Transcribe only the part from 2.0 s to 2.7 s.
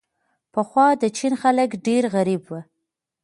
غریب وو.